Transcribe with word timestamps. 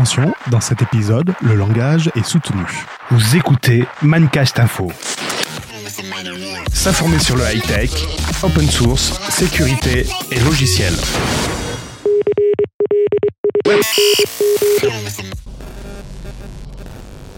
Attention, 0.00 0.32
dans 0.50 0.62
cet 0.62 0.80
épisode, 0.80 1.34
le 1.42 1.54
langage 1.54 2.10
est 2.16 2.24
soutenu. 2.24 2.64
Vous 3.10 3.36
écoutez 3.36 3.84
Mancast 4.00 4.58
Info. 4.58 4.90
S'informer 6.72 7.18
sur 7.18 7.36
le 7.36 7.42
high-tech, 7.42 7.90
open 8.42 8.66
source, 8.66 9.20
sécurité 9.28 10.06
et 10.30 10.40
logiciel. 10.40 10.94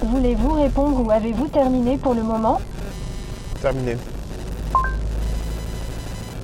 Voulez-vous 0.00 0.52
répondre 0.52 1.04
ou 1.04 1.10
avez-vous 1.10 1.48
terminé 1.48 1.98
pour 1.98 2.14
le 2.14 2.22
moment? 2.22 2.60
Terminé. 3.60 3.96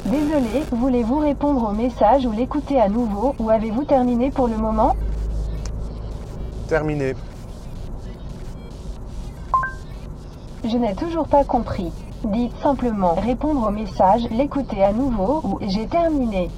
Désolé, 0.04 0.64
voulez-vous 0.72 1.18
répondre 1.18 1.70
au 1.70 1.72
message 1.72 2.26
ou 2.26 2.32
l'écouter 2.32 2.80
à 2.80 2.88
nouveau 2.88 3.36
ou 3.38 3.50
avez-vous 3.50 3.84
terminé 3.84 4.32
pour 4.32 4.48
le 4.48 4.56
moment? 4.56 4.96
Terminé. 6.68 7.14
Je 10.64 10.76
n'ai 10.76 10.94
toujours 10.94 11.26
pas 11.26 11.42
compris. 11.42 11.90
Dites 12.24 12.52
simplement 12.62 13.14
répondre 13.14 13.66
au 13.66 13.70
message, 13.70 14.28
l'écouter 14.30 14.84
à 14.84 14.92
nouveau 14.92 15.40
ou 15.44 15.58
j'ai 15.66 15.86
terminé. 15.86 16.50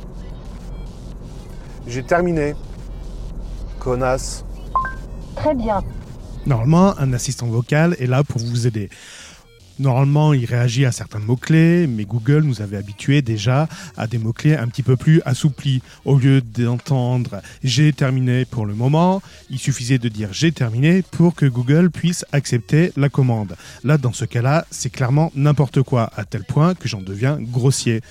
J'ai 1.87 2.03
terminé. 2.03 2.55
Connasse. 3.79 4.45
Très 5.37 5.55
bien. 5.55 5.81
Normalement, 6.45 6.99
un 6.99 7.13
assistant 7.13 7.47
vocal 7.47 7.95
est 8.01 8.07
là 8.07 8.25
pour 8.25 8.41
vous 8.41 8.67
aider. 8.67 8.89
Normalement, 9.81 10.35
il 10.35 10.45
réagit 10.45 10.85
à 10.85 10.93
certains 10.93 11.21
mots-clés, 11.21 11.87
mais 11.87 12.05
Google 12.05 12.43
nous 12.43 12.61
avait 12.61 12.77
habitués 12.77 13.23
déjà 13.23 13.67
à 13.97 14.07
des 14.07 14.19
mots-clés 14.19 14.55
un 14.55 14.69
petit 14.69 14.83
peu 14.83 14.95
plus 14.95 15.23
assouplis. 15.25 15.81
Au 16.05 16.19
lieu 16.19 16.43
d'entendre 16.43 17.41
j'ai 17.65 17.91
terminé 17.95 18.45
pour 18.45 18.67
le 18.67 18.75
moment, 18.75 19.23
il 19.49 19.59
suffisait 19.59 19.97
de 19.97 20.11
dire 20.11 20.29
j'ai 20.33 20.53
terminé 20.53 21.01
pour 21.01 21.35
que 21.35 21.47
Google 21.47 21.89
puisse 21.89 22.27
accepter 22.31 22.93
la 22.99 23.09
commande. 23.09 23.57
Là, 23.83 23.97
dans 23.97 24.13
ce 24.13 24.27
cas-là, 24.27 24.67
c'est 24.71 24.91
clairement 24.91 25.33
n'importe 25.35 25.81
quoi, 25.81 26.11
à 26.15 26.27
tel 26.27 26.45
point 26.45 26.75
que 26.75 26.87
j'en 26.87 27.01
deviens 27.01 27.39
grossier. 27.41 28.03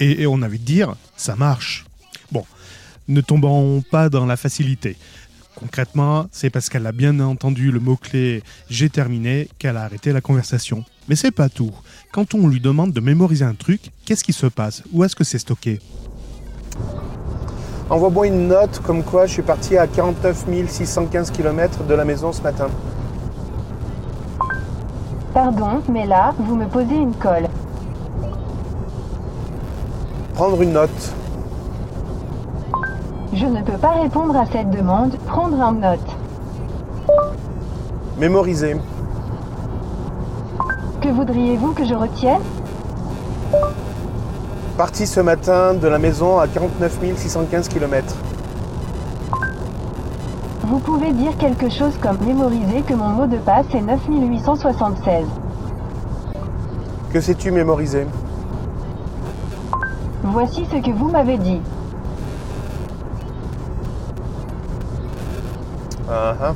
Et, 0.00 0.22
et 0.22 0.26
on 0.26 0.42
avait 0.42 0.58
de 0.58 0.64
dire 0.64 0.96
ça 1.16 1.36
marche. 1.36 1.84
Bon, 2.32 2.44
ne 3.06 3.20
tombons 3.20 3.80
pas 3.92 4.08
dans 4.08 4.26
la 4.26 4.36
facilité. 4.36 4.96
Concrètement, 5.56 6.26
c'est 6.32 6.50
parce 6.50 6.68
qu'elle 6.68 6.86
a 6.86 6.92
bien 6.92 7.18
entendu 7.18 7.72
le 7.72 7.80
mot-clé 7.80 8.42
j'ai 8.68 8.90
terminé 8.90 9.48
qu'elle 9.58 9.78
a 9.78 9.84
arrêté 9.84 10.12
la 10.12 10.20
conversation. 10.20 10.84
Mais 11.08 11.16
c'est 11.16 11.30
pas 11.30 11.48
tout. 11.48 11.72
Quand 12.12 12.34
on 12.34 12.46
lui 12.46 12.60
demande 12.60 12.92
de 12.92 13.00
mémoriser 13.00 13.44
un 13.44 13.54
truc, 13.54 13.90
qu'est-ce 14.04 14.22
qui 14.22 14.34
se 14.34 14.46
passe? 14.46 14.82
Où 14.92 15.02
est-ce 15.02 15.16
que 15.16 15.24
c'est 15.24 15.38
stocké? 15.38 15.80
Envoie-moi 17.88 18.26
une 18.26 18.48
note 18.48 18.80
comme 18.84 19.02
quoi 19.02 19.26
je 19.26 19.32
suis 19.32 19.42
parti 19.42 19.78
à 19.78 19.86
49 19.86 20.44
615 20.68 21.30
km 21.30 21.84
de 21.84 21.94
la 21.94 22.04
maison 22.04 22.32
ce 22.32 22.42
matin. 22.42 22.68
Pardon, 25.32 25.82
mais 25.88 26.06
là, 26.06 26.34
vous 26.38 26.56
me 26.56 26.66
posez 26.66 26.96
une 26.96 27.14
colle. 27.14 27.46
Prendre 30.34 30.60
une 30.60 30.72
note. 30.72 31.14
Je 33.36 33.44
ne 33.44 33.60
peux 33.60 33.76
pas 33.76 33.90
répondre 33.90 34.34
à 34.34 34.46
cette 34.46 34.70
demande, 34.70 35.14
prendre 35.26 35.60
en 35.60 35.72
note. 35.72 36.16
Mémoriser. 38.18 38.76
Que 41.02 41.08
voudriez-vous 41.10 41.74
que 41.74 41.84
je 41.84 41.92
retienne? 41.92 42.40
Parti 44.78 45.06
ce 45.06 45.20
matin 45.20 45.74
de 45.74 45.86
la 45.86 45.98
maison 45.98 46.38
à 46.38 46.48
49 46.48 46.98
615 47.14 47.68
km. 47.68 48.14
Vous 50.62 50.78
pouvez 50.78 51.12
dire 51.12 51.36
quelque 51.36 51.68
chose 51.68 51.92
comme 52.00 52.16
mémoriser 52.24 52.80
que 52.88 52.94
mon 52.94 53.10
mot 53.10 53.26
de 53.26 53.36
passe 53.36 53.66
est 53.74 53.82
9876. 53.82 55.26
Que 57.12 57.20
sais-tu 57.20 57.50
mémoriser? 57.50 58.06
Voici 60.22 60.66
ce 60.72 60.76
que 60.76 60.90
vous 60.90 61.10
m'avez 61.10 61.36
dit. 61.36 61.60
Ah. 66.08 66.54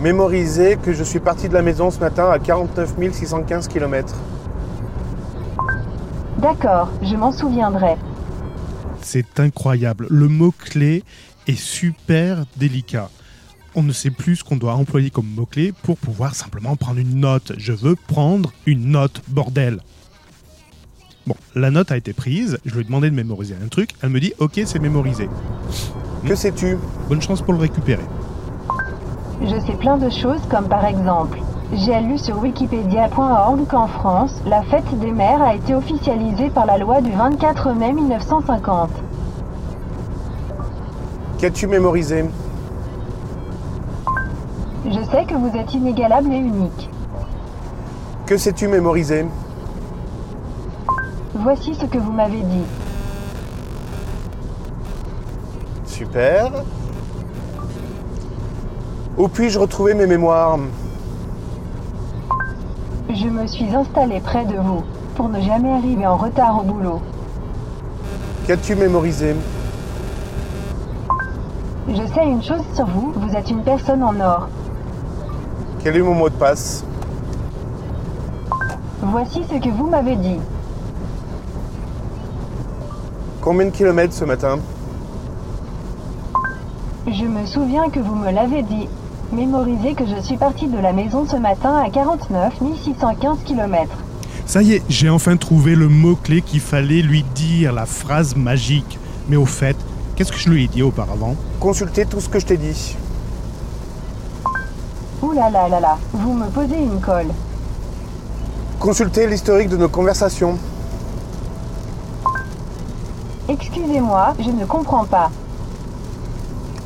Mémoriser 0.00 0.76
que 0.76 0.92
je 0.92 1.02
suis 1.02 1.18
parti 1.18 1.48
de 1.48 1.54
la 1.54 1.62
maison 1.62 1.90
ce 1.90 1.98
matin 1.98 2.30
à 2.30 2.38
49 2.38 2.94
615 3.12 3.68
km. 3.68 4.14
D'accord, 6.38 6.90
je 7.02 7.16
m'en 7.16 7.32
souviendrai. 7.32 7.96
C'est 9.02 9.40
incroyable. 9.40 10.06
Le 10.08 10.28
mot-clé 10.28 11.02
est 11.46 11.58
super 11.58 12.44
délicat. 12.56 13.10
On 13.74 13.82
ne 13.82 13.92
sait 13.92 14.10
plus 14.10 14.36
ce 14.36 14.44
qu'on 14.44 14.56
doit 14.56 14.74
employer 14.74 15.10
comme 15.10 15.26
mot-clé 15.26 15.72
pour 15.82 15.98
pouvoir 15.98 16.34
simplement 16.34 16.76
prendre 16.76 16.98
une 16.98 17.20
note. 17.20 17.52
Je 17.58 17.72
veux 17.72 17.96
prendre 17.96 18.52
une 18.66 18.90
note, 18.90 19.20
bordel. 19.28 19.80
Bon, 21.26 21.36
la 21.54 21.70
note 21.70 21.92
a 21.92 21.96
été 21.96 22.14
prise, 22.14 22.58
je 22.64 22.72
lui 22.74 22.80
ai 22.80 22.84
demandé 22.84 23.10
de 23.10 23.14
mémoriser 23.14 23.54
un 23.62 23.68
truc, 23.68 23.90
elle 24.02 24.08
me 24.08 24.18
dit 24.18 24.32
ok 24.38 24.60
c'est 24.64 24.78
mémorisé. 24.78 25.28
Que 26.26 26.34
sais-tu? 26.34 26.78
Bonne 27.08 27.22
chance 27.22 27.40
pour 27.42 27.54
le 27.54 27.60
récupérer. 27.60 28.04
Je 29.40 29.58
sais 29.60 29.74
plein 29.74 29.96
de 29.96 30.10
choses 30.10 30.40
comme 30.50 30.68
par 30.68 30.84
exemple, 30.84 31.38
j'ai 31.72 32.00
lu 32.00 32.18
sur 32.18 32.38
wikipedia.org 32.42 33.66
qu'en 33.68 33.86
France, 33.86 34.40
la 34.46 34.62
fête 34.62 34.98
des 34.98 35.12
mères 35.12 35.42
a 35.42 35.54
été 35.54 35.74
officialisée 35.74 36.50
par 36.50 36.66
la 36.66 36.78
loi 36.78 37.00
du 37.00 37.12
24 37.12 37.72
mai 37.72 37.92
1950. 37.92 38.90
Qu'as-tu 41.38 41.66
mémorisé? 41.66 42.24
Je 44.86 45.00
sais 45.10 45.24
que 45.24 45.34
vous 45.34 45.56
êtes 45.56 45.72
inégalable 45.74 46.32
et 46.32 46.38
unique. 46.38 46.90
Que 48.26 48.36
sais-tu 48.36 48.66
mémoriser 48.66 49.26
Voici 51.34 51.74
ce 51.74 51.86
que 51.86 51.98
vous 51.98 52.12
m'avez 52.12 52.40
dit. 52.40 52.64
Super. 55.98 56.52
Où 59.16 59.26
puis-je 59.26 59.58
retrouver 59.58 59.94
mes 59.94 60.06
mémoires? 60.06 60.56
Je 63.10 63.26
me 63.26 63.48
suis 63.48 63.74
installé 63.74 64.20
près 64.20 64.44
de 64.44 64.54
vous 64.58 64.84
pour 65.16 65.28
ne 65.28 65.40
jamais 65.40 65.72
arriver 65.72 66.06
en 66.06 66.16
retard 66.16 66.60
au 66.60 66.62
boulot. 66.62 67.00
Qu'as-tu 68.46 68.76
mémorisé? 68.76 69.34
Je 71.88 72.06
sais 72.14 72.24
une 72.24 72.44
chose 72.44 72.62
sur 72.74 72.86
vous, 72.86 73.12
vous 73.16 73.34
êtes 73.34 73.50
une 73.50 73.64
personne 73.64 74.04
en 74.04 74.20
or. 74.20 74.46
Quel 75.82 75.96
est 75.96 76.02
mon 76.02 76.14
mot 76.14 76.28
de 76.28 76.34
passe? 76.36 76.84
Voici 79.02 79.42
ce 79.50 79.56
que 79.58 79.70
vous 79.70 79.88
m'avez 79.88 80.14
dit. 80.14 80.38
Combien 83.40 83.66
de 83.66 83.70
kilomètres 83.70 84.14
ce 84.14 84.24
matin? 84.24 84.60
Je 87.10 87.24
me 87.24 87.46
souviens 87.46 87.88
que 87.88 88.00
vous 88.00 88.14
me 88.14 88.30
l'avez 88.30 88.62
dit. 88.62 88.86
Mémorisez 89.32 89.94
que 89.94 90.04
je 90.04 90.20
suis 90.20 90.36
parti 90.36 90.66
de 90.66 90.78
la 90.78 90.92
maison 90.92 91.26
ce 91.26 91.36
matin 91.36 91.76
à 91.78 91.88
49 91.88 92.52
615 92.84 93.38
km. 93.46 93.88
Ça 94.44 94.60
y 94.60 94.74
est, 94.74 94.82
j'ai 94.90 95.08
enfin 95.08 95.38
trouvé 95.38 95.74
le 95.74 95.88
mot-clé 95.88 96.42
qu'il 96.42 96.60
fallait 96.60 97.00
lui 97.00 97.22
dire, 97.34 97.72
la 97.72 97.86
phrase 97.86 98.36
magique. 98.36 98.98
Mais 99.28 99.36
au 99.36 99.46
fait, 99.46 99.76
qu'est-ce 100.16 100.32
que 100.32 100.38
je 100.38 100.50
lui 100.50 100.64
ai 100.64 100.68
dit 100.68 100.82
auparavant? 100.82 101.34
Consultez 101.60 102.04
tout 102.04 102.20
ce 102.20 102.28
que 102.28 102.40
je 102.40 102.46
t'ai 102.46 102.58
dit. 102.58 102.94
Ouh 105.22 105.32
là 105.32 105.48
là 105.48 105.66
là 105.68 105.80
là, 105.80 105.98
vous 106.12 106.34
me 106.34 106.46
posez 106.48 106.76
une 106.76 107.00
colle. 107.00 107.32
Consultez 108.78 109.26
l'historique 109.26 109.70
de 109.70 109.78
nos 109.78 109.88
conversations. 109.88 110.58
Excusez-moi, 113.48 114.34
je 114.38 114.50
ne 114.50 114.66
comprends 114.66 115.04
pas. 115.04 115.30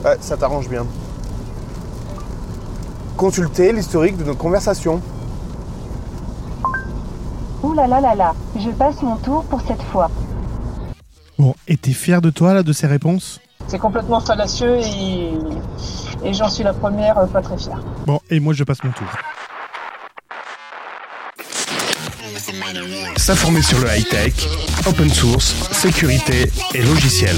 Ouais, 0.05 0.17
ça 0.21 0.37
t'arrange 0.37 0.69
bien. 0.69 0.85
Consultez 3.17 3.73
l'historique 3.73 4.17
de 4.17 4.25
nos 4.25 4.35
conversations. 4.35 5.01
Ouh 7.63 7.73
là 7.75 7.87
là 7.87 8.01
là 8.01 8.15
là, 8.17 8.35
je 8.59 8.71
passe 8.71 9.01
mon 9.03 9.17
tour 9.17 9.45
pour 9.45 9.61
cette 9.61 9.83
fois. 9.85 10.11
Bon, 11.39 11.55
et 11.69 11.77
t'es 11.77 11.93
fier 11.93 12.21
de 12.21 12.31
toi 12.31 12.55
là, 12.55 12.65
de 12.65 12.73
ces 12.73 12.89
réponses? 12.89 13.41
C'est 13.69 13.79
complètement 13.79 14.21
fallacieux 14.21 14.79
et, 14.79 15.33
et 16.25 16.35
j'en 16.35 16.49
suis 16.49 16.65
la 16.65 16.73
première 16.73 17.17
euh, 17.19 17.27
pas 17.27 17.41
très 17.41 17.57
fière. 17.57 17.81
Bon, 18.05 18.19
et 18.29 18.41
moi 18.41 18.55
je 18.55 18.65
passe 18.65 18.83
mon 18.83 18.91
tour. 18.91 19.07
S'informer 23.17 23.63
sur 23.63 23.79
le 23.79 23.87
high-tech, 23.97 24.35
open 24.89 25.09
source, 25.09 25.55
sécurité 25.71 26.51
et 26.75 26.83
logiciel. 26.83 27.37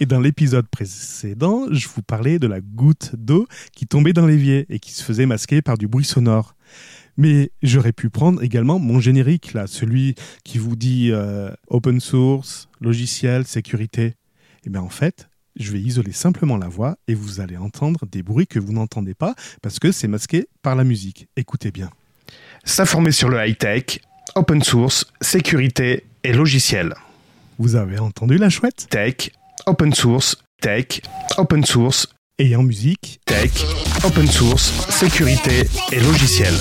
Et 0.00 0.06
dans 0.06 0.20
l'épisode 0.20 0.66
précédent, 0.66 1.66
je 1.70 1.86
vous 1.88 2.02
parlais 2.02 2.38
de 2.38 2.48
la 2.48 2.60
goutte 2.60 3.14
d'eau 3.14 3.46
qui 3.72 3.86
tombait 3.86 4.12
dans 4.12 4.26
l'évier 4.26 4.66
et 4.68 4.80
qui 4.80 4.92
se 4.92 5.04
faisait 5.04 5.26
masquer 5.26 5.62
par 5.62 5.78
du 5.78 5.86
bruit 5.86 6.04
sonore. 6.04 6.56
Mais 7.16 7.52
j'aurais 7.62 7.92
pu 7.92 8.10
prendre 8.10 8.42
également 8.42 8.80
mon 8.80 8.98
générique, 8.98 9.52
là, 9.52 9.68
celui 9.68 10.16
qui 10.42 10.58
vous 10.58 10.74
dit 10.74 11.10
euh, 11.12 11.50
open 11.68 12.00
source, 12.00 12.68
logiciel, 12.80 13.46
sécurité. 13.46 14.14
Et 14.66 14.70
bien 14.70 14.80
en 14.82 14.88
fait, 14.88 15.28
je 15.54 15.70
vais 15.70 15.80
isoler 15.80 16.10
simplement 16.10 16.56
la 16.56 16.66
voix 16.66 16.96
et 17.06 17.14
vous 17.14 17.40
allez 17.40 17.56
entendre 17.56 18.04
des 18.10 18.24
bruits 18.24 18.48
que 18.48 18.58
vous 18.58 18.72
n'entendez 18.72 19.14
pas 19.14 19.36
parce 19.62 19.78
que 19.78 19.92
c'est 19.92 20.08
masqué 20.08 20.48
par 20.62 20.74
la 20.74 20.82
musique. 20.82 21.28
Écoutez 21.36 21.70
bien. 21.70 21.90
S'informer 22.64 23.12
sur 23.12 23.28
le 23.28 23.46
high-tech, 23.46 24.00
open 24.34 24.62
source, 24.62 25.06
sécurité 25.20 26.02
et 26.24 26.32
logiciel. 26.32 26.94
Vous 27.58 27.76
avez 27.76 28.00
entendu 28.00 28.38
la 28.38 28.50
chouette? 28.50 28.88
Tech, 28.90 29.30
open 29.66 29.92
source, 29.92 30.36
tech, 30.60 31.00
open 31.38 31.64
source, 31.64 32.06
ayant 32.38 32.62
musique, 32.62 33.20
tech, 33.26 33.50
open 34.04 34.26
source, 34.26 34.72
sécurité 34.90 35.62
et 35.92 36.00
logiciel. 36.00 36.54